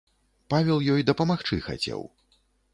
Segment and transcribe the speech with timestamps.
[0.53, 2.01] Павел ёй дапамагчы хацеў.